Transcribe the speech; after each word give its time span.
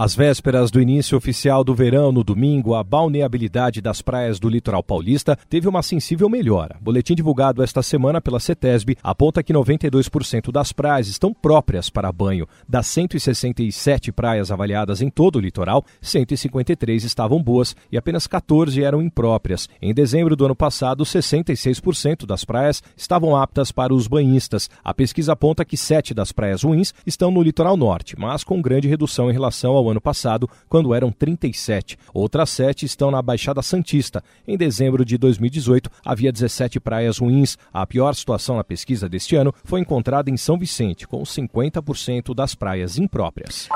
Às 0.00 0.14
vésperas 0.14 0.70
do 0.70 0.80
início 0.80 1.18
oficial 1.18 1.64
do 1.64 1.74
verão, 1.74 2.12
no 2.12 2.22
domingo, 2.22 2.76
a 2.76 2.84
balneabilidade 2.84 3.80
das 3.80 4.00
praias 4.00 4.38
do 4.38 4.48
litoral 4.48 4.80
paulista 4.80 5.36
teve 5.50 5.66
uma 5.66 5.82
sensível 5.82 6.28
melhora. 6.28 6.76
Boletim 6.80 7.16
divulgado 7.16 7.64
esta 7.64 7.82
semana 7.82 8.20
pela 8.20 8.38
CETESB 8.38 8.96
aponta 9.02 9.42
que 9.42 9.52
92% 9.52 10.52
das 10.52 10.72
praias 10.72 11.08
estão 11.08 11.34
próprias 11.34 11.90
para 11.90 12.12
banho. 12.12 12.46
Das 12.68 12.86
167 12.86 14.12
praias 14.12 14.52
avaliadas 14.52 15.02
em 15.02 15.10
todo 15.10 15.34
o 15.34 15.40
litoral, 15.40 15.84
153 16.00 17.02
estavam 17.02 17.42
boas 17.42 17.74
e 17.90 17.98
apenas 17.98 18.28
14 18.28 18.80
eram 18.80 19.02
impróprias. 19.02 19.68
Em 19.82 19.92
dezembro 19.92 20.36
do 20.36 20.44
ano 20.44 20.54
passado, 20.54 21.02
66% 21.02 22.24
das 22.24 22.44
praias 22.44 22.84
estavam 22.96 23.34
aptas 23.34 23.72
para 23.72 23.92
os 23.92 24.06
banhistas. 24.06 24.70
A 24.84 24.94
pesquisa 24.94 25.32
aponta 25.32 25.64
que 25.64 25.76
7 25.76 26.14
das 26.14 26.30
praias 26.30 26.62
ruins 26.62 26.94
estão 27.04 27.32
no 27.32 27.42
litoral 27.42 27.76
norte, 27.76 28.14
mas 28.16 28.44
com 28.44 28.62
grande 28.62 28.86
redução 28.86 29.28
em 29.28 29.32
relação 29.32 29.72
ao 29.72 29.87
ano 29.90 30.00
passado, 30.00 30.48
quando 30.68 30.94
eram 30.94 31.10
37. 31.10 31.98
Outras 32.12 32.50
sete 32.50 32.86
estão 32.86 33.10
na 33.10 33.22
Baixada 33.22 33.62
Santista. 33.62 34.22
Em 34.46 34.56
dezembro 34.56 35.04
de 35.04 35.18
2018, 35.18 35.90
havia 36.04 36.32
17 36.32 36.80
praias 36.80 37.18
ruins. 37.18 37.56
A 37.72 37.86
pior 37.86 38.14
situação 38.14 38.56
na 38.56 38.64
pesquisa 38.64 39.08
deste 39.08 39.36
ano 39.36 39.52
foi 39.64 39.80
encontrada 39.80 40.30
em 40.30 40.36
São 40.36 40.58
Vicente, 40.58 41.06
com 41.06 41.22
50% 41.22 42.34
das 42.34 42.54
praias 42.54 42.98
impróprias. 42.98 43.68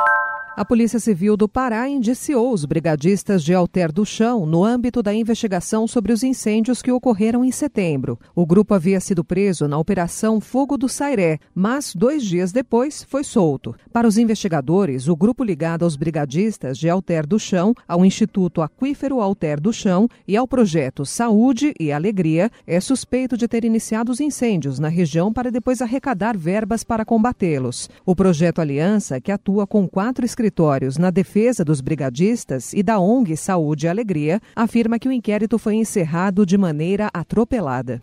A 0.55 0.67
Polícia 0.67 1.01
Civil 1.01 1.35
do 1.35 1.49
Pará 1.49 1.89
indiciou 1.89 2.53
os 2.53 2.67
brigadistas 2.67 3.43
de 3.43 3.55
Alter 3.55 3.91
do 3.91 4.05
Chão 4.05 4.45
no 4.45 4.63
âmbito 4.63 5.03
da 5.03 5.15
investigação 5.15 5.89
sobre 5.89 6.13
os 6.13 6.23
incêndios 6.23 6.83
que 6.83 6.93
ocorreram 6.93 7.43
em 7.43 7.51
setembro. 7.51 8.21
O 8.35 8.45
grupo 8.45 8.75
havia 8.75 9.01
sido 9.01 9.25
preso 9.25 9.67
na 9.67 9.79
Operação 9.79 10.43
Fogo 10.43 10.77
do 10.77 10.91
Sairé, 10.91 11.39
mas 11.55 11.95
dois 11.95 12.23
dias 12.23 12.53
depois 12.53 13.03
foi 13.03 13.25
solto. 13.25 13.75
Para 13.91 14.07
os 14.07 14.19
investigadores, 14.19 15.09
o 15.09 15.17
grupo 15.17 15.43
ligado 15.43 15.85
aos 15.85 15.97
brigadistas 15.97 16.77
de 16.77 16.87
Alter 16.87 17.27
do 17.27 17.39
Chão, 17.39 17.75
ao 17.89 18.05
Instituto 18.05 18.61
Aquífero 18.61 19.23
Alter 19.23 19.59
do 19.59 19.73
Chão 19.73 20.07
e 20.29 20.37
ao 20.37 20.47
projeto 20.47 21.07
Saúde 21.07 21.73
e 21.81 21.91
Alegria 21.91 22.51
é 22.67 22.79
suspeito 22.79 23.39
de 23.39 23.49
ter 23.49 23.65
iniciado 23.65 24.13
os 24.13 24.21
incêndios 24.21 24.79
na 24.79 24.89
região 24.89 25.33
para 25.33 25.51
depois 25.51 25.81
arrecadar 25.81 26.37
verbas 26.37 26.85
para 26.85 27.07
combatê-los. 27.07 27.89
O 28.05 28.15
projeto 28.15 28.61
Aliança, 28.61 29.19
que 29.19 29.33
atua 29.33 29.67
com 29.67 29.89
quatro 29.89 30.27
escritórios 30.43 30.99
na 30.99 31.11
defesa 31.11 31.65
dos 31.65 31.81
brigadistas 31.81 32.73
e 32.73 32.83
da 32.83 32.99
ONG 32.99 33.37
Saúde 33.37 33.87
e 33.87 33.89
Alegria, 33.89 34.41
afirma 34.57 34.99
que 34.99 35.09
o 35.09 35.13
inquérito 35.13 35.57
foi 35.57 35.77
encerrado 35.77 36.45
de 36.45 36.59
maneira 36.59 37.09
atropelada. 37.15 38.01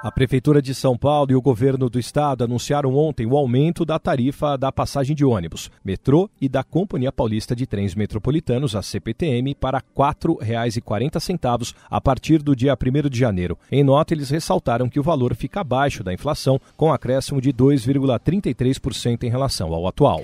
A 0.00 0.10
Prefeitura 0.10 0.62
de 0.62 0.74
São 0.74 0.96
Paulo 0.96 1.30
e 1.30 1.34
o 1.34 1.42
governo 1.42 1.88
do 1.88 1.98
estado 1.98 2.44
anunciaram 2.44 2.94
ontem 2.94 3.26
o 3.26 3.36
aumento 3.36 3.84
da 3.84 3.98
tarifa 3.98 4.56
da 4.56 4.70
passagem 4.70 5.14
de 5.14 5.24
ônibus, 5.24 5.70
metrô 5.84 6.28
e 6.40 6.48
da 6.48 6.62
Companhia 6.62 7.12
Paulista 7.12 7.54
de 7.54 7.66
Trens 7.66 7.94
Metropolitanos, 7.94 8.74
a 8.76 8.82
CPTM, 8.82 9.54
para 9.54 9.78
R$ 9.78 9.84
4,40 9.96 11.74
a 11.88 12.00
partir 12.00 12.42
do 12.42 12.54
dia 12.54 12.74
1 12.74 13.08
de 13.08 13.18
janeiro. 13.18 13.58
Em 13.70 13.84
nota, 13.84 14.14
eles 14.14 14.30
ressaltaram 14.30 14.88
que 14.88 15.00
o 15.00 15.04
valor 15.04 15.34
fica 15.36 15.60
abaixo 15.60 16.02
da 16.02 16.12
inflação, 16.12 16.60
com 16.76 16.92
acréscimo 16.92 17.40
de 17.40 17.52
2,33% 17.52 19.22
em 19.22 19.30
relação 19.30 19.72
ao 19.72 19.86
atual. 19.86 20.20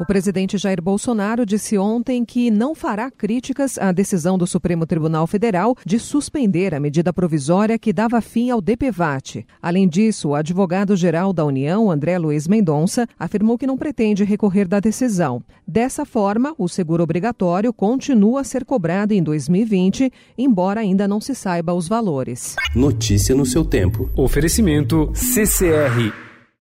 O 0.00 0.04
presidente 0.04 0.58
Jair 0.58 0.82
Bolsonaro 0.82 1.46
disse 1.46 1.78
ontem 1.78 2.24
que 2.24 2.50
não 2.50 2.74
fará 2.74 3.12
críticas 3.12 3.78
à 3.78 3.92
decisão 3.92 4.36
do 4.36 4.44
Supremo 4.44 4.84
Tribunal 4.84 5.24
Federal 5.24 5.76
de 5.86 6.00
suspender 6.00 6.74
a 6.74 6.80
medida 6.80 7.12
provisória 7.12 7.78
que 7.78 7.92
dava 7.92 8.20
fim 8.20 8.50
ao 8.50 8.60
DPVAT. 8.60 9.46
Além 9.62 9.88
disso, 9.88 10.30
o 10.30 10.34
advogado-geral 10.34 11.32
da 11.32 11.44
União, 11.44 11.92
André 11.92 12.18
Luiz 12.18 12.48
Mendonça, 12.48 13.06
afirmou 13.16 13.56
que 13.56 13.68
não 13.68 13.78
pretende 13.78 14.24
recorrer 14.24 14.66
da 14.66 14.80
decisão. 14.80 15.40
Dessa 15.66 16.04
forma, 16.04 16.52
o 16.58 16.68
seguro 16.68 17.04
obrigatório 17.04 17.72
continua 17.72 18.40
a 18.40 18.44
ser 18.44 18.64
cobrado 18.64 19.12
em 19.12 19.22
2020, 19.22 20.12
embora 20.36 20.80
ainda 20.80 21.06
não 21.06 21.20
se 21.20 21.36
saiba 21.36 21.72
os 21.72 21.86
valores. 21.86 22.56
Notícia 22.74 23.32
no 23.32 23.46
seu 23.46 23.64
tempo. 23.64 24.10
Oferecimento 24.16 25.12
CCR 25.14 26.23